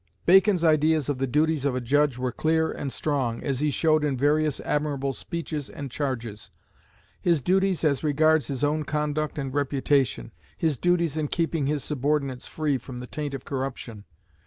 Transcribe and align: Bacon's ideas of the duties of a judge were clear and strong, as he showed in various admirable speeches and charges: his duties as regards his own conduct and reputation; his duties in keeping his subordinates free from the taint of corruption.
Bacon's 0.25 0.63
ideas 0.63 1.09
of 1.09 1.19
the 1.19 1.27
duties 1.27 1.63
of 1.63 1.75
a 1.75 1.79
judge 1.79 2.17
were 2.17 2.31
clear 2.31 2.71
and 2.71 2.91
strong, 2.91 3.43
as 3.43 3.59
he 3.59 3.69
showed 3.69 4.03
in 4.03 4.17
various 4.17 4.59
admirable 4.61 5.13
speeches 5.13 5.69
and 5.69 5.91
charges: 5.91 6.49
his 7.21 7.39
duties 7.39 7.83
as 7.83 8.03
regards 8.03 8.47
his 8.47 8.63
own 8.63 8.83
conduct 8.83 9.37
and 9.37 9.53
reputation; 9.53 10.31
his 10.57 10.75
duties 10.79 11.17
in 11.17 11.27
keeping 11.27 11.67
his 11.67 11.83
subordinates 11.83 12.47
free 12.47 12.79
from 12.79 12.97
the 12.97 13.05
taint 13.05 13.35
of 13.35 13.45
corruption. 13.45 14.05